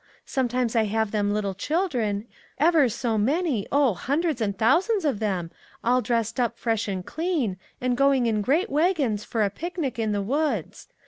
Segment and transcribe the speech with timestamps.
[0.25, 2.25] Sometimes I have them little children,
[2.57, 5.51] ever so many, oh, hun dreds and thousands of them,
[5.83, 10.11] all dressed up fresh and clean, and going in great wagons for a picnic in
[10.11, 10.87] the woods.